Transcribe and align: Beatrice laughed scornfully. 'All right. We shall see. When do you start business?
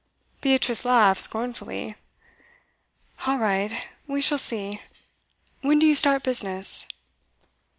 Beatrice 0.41 0.83
laughed 0.83 1.21
scornfully. 1.21 1.93
'All 3.27 3.37
right. 3.37 3.85
We 4.07 4.19
shall 4.19 4.39
see. 4.39 4.81
When 5.61 5.77
do 5.77 5.85
you 5.85 5.93
start 5.93 6.23
business? 6.23 6.87